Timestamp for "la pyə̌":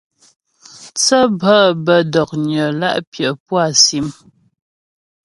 2.79-3.29